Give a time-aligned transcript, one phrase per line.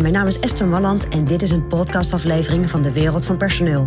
[0.00, 3.86] Mijn naam is Esther Malland en dit is een podcastaflevering van de Wereld van Personeel.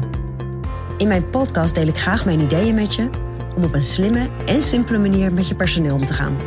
[0.98, 3.10] In mijn podcast deel ik graag mijn ideeën met je
[3.56, 6.38] om op een slimme en simpele manier met je personeel om te gaan.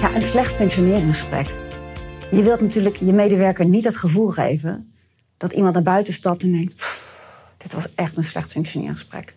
[0.00, 1.50] Ja, een slecht functioneringsgesprek.
[2.30, 4.92] Je wilt natuurlijk je medewerker niet het gevoel geven
[5.36, 6.84] dat iemand naar buiten stapt en denkt:
[7.56, 9.34] dit was echt een slecht functioneringsgesprek.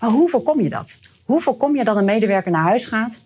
[0.00, 0.98] Maar hoe voorkom je dat?
[1.24, 3.24] Hoe voorkom je dat een medewerker naar huis gaat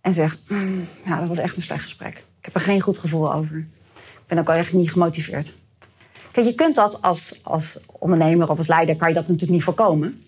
[0.00, 2.16] en zegt: mm, ja, dat was echt een slecht gesprek.
[2.38, 3.56] Ik heb er geen goed gevoel over.
[3.96, 5.52] Ik ben ook al echt niet gemotiveerd.
[6.30, 9.64] Kijk, je kunt dat als, als ondernemer of als leider kan je dat natuurlijk niet
[9.64, 10.22] voorkomen.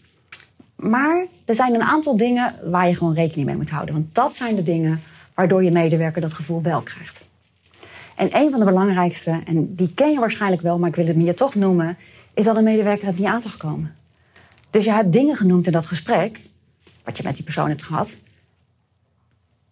[0.77, 3.95] Maar er zijn een aantal dingen waar je gewoon rekening mee moet houden.
[3.95, 5.03] Want dat zijn de dingen
[5.35, 7.25] waardoor je medewerker dat gevoel wel krijgt.
[8.17, 11.17] En een van de belangrijkste, en die ken je waarschijnlijk wel, maar ik wil het
[11.17, 11.97] hier toch noemen,
[12.35, 13.95] is dat een medewerker het niet aan zag komen.
[14.71, 16.41] Dus je hebt dingen genoemd in dat gesprek,
[17.05, 18.15] wat je met die persoon hebt gehad,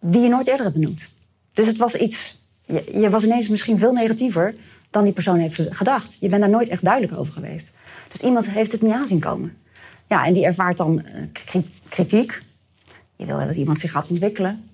[0.01, 1.09] die je nooit eerder hebt benoemd.
[1.53, 2.41] Dus het was iets,
[2.93, 4.55] je, was ineens misschien veel negatiever
[4.89, 6.17] dan die persoon heeft gedacht.
[6.19, 7.71] Je bent daar nooit echt duidelijk over geweest.
[8.11, 9.57] Dus iemand heeft het niet aanzien komen.
[10.07, 11.03] Ja, en die ervaart dan
[11.53, 12.41] uh, kritiek.
[13.15, 14.69] Je wil dat iemand zich gaat ontwikkelen.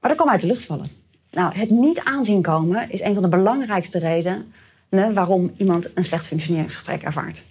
[0.00, 0.86] Maar dat kan uit de lucht vallen.
[1.30, 6.26] Nou, het niet aanzien komen is een van de belangrijkste redenen waarom iemand een slecht
[6.26, 7.42] functioneringsgesprek ervaart.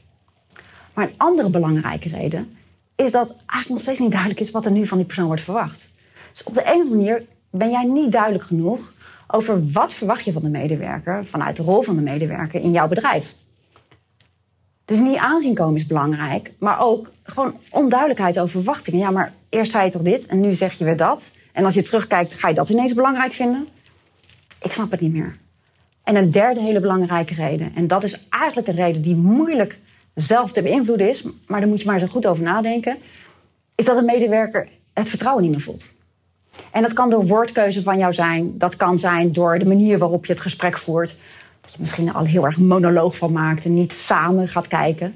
[0.93, 2.57] Maar een andere belangrijke reden
[2.95, 5.41] is dat eigenlijk nog steeds niet duidelijk is wat er nu van die persoon wordt
[5.41, 5.91] verwacht.
[6.39, 8.93] Dus op de een of andere manier ben jij niet duidelijk genoeg
[9.27, 12.87] over wat verwacht je van de medewerker vanuit de rol van de medewerker in jouw
[12.87, 13.35] bedrijf.
[14.85, 18.99] Dus niet aanzien komen is belangrijk, maar ook gewoon onduidelijkheid over verwachtingen.
[18.99, 21.31] Ja, maar eerst zei je toch dit en nu zeg je weer dat.
[21.51, 23.67] En als je terugkijkt, ga je dat ineens belangrijk vinden?
[24.61, 25.37] Ik snap het niet meer.
[26.03, 29.79] En een derde hele belangrijke reden, en dat is eigenlijk een reden die moeilijk
[30.15, 32.97] zelf te beïnvloeden is, maar daar moet je maar zo goed over nadenken,
[33.75, 35.83] is dat een medewerker het vertrouwen niet meer voelt.
[36.71, 40.25] En dat kan door woordkeuze van jou zijn, dat kan zijn door de manier waarop
[40.25, 41.17] je het gesprek voert,
[41.61, 45.15] dat je misschien al heel erg monoloog van maakt en niet samen gaat kijken.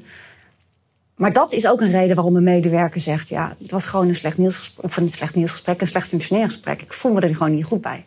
[1.16, 4.16] Maar dat is ook een reden waarom een medewerker zegt: ja, het was gewoon een
[4.16, 6.82] slecht nieuwsgesprek, of een slecht nieuwsgesprek, een slecht functioneringsgesprek.
[6.82, 8.06] Ik voel me er gewoon niet goed bij.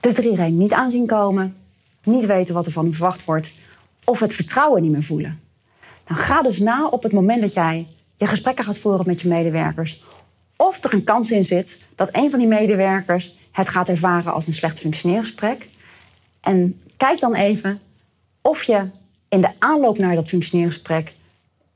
[0.00, 1.56] Dus er iedereen niet aanzien komen,
[2.02, 3.52] niet weten wat er van hem verwacht wordt,
[4.04, 5.40] of het vertrouwen niet meer voelen.
[6.06, 9.28] Dan ga dus na op het moment dat jij je gesprekken gaat voeren met je
[9.28, 10.04] medewerkers,
[10.56, 14.46] of er een kans in zit dat een van die medewerkers het gaat ervaren als
[14.46, 15.68] een slecht functioneringsgesprek.
[16.40, 17.80] En kijk dan even
[18.40, 18.88] of je
[19.28, 21.14] in de aanloop naar dat functioneringsgesprek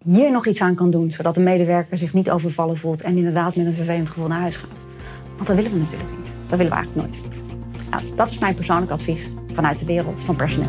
[0.04, 3.54] hier nog iets aan kan doen, zodat de medewerker zich niet overvallen voelt en inderdaad
[3.54, 4.70] met een vervelend gevoel naar huis gaat.
[5.34, 6.32] Want dat willen we natuurlijk niet.
[6.48, 7.20] Dat willen we eigenlijk nooit.
[7.90, 10.68] Nou, dat is mijn persoonlijk advies vanuit de wereld van personeel.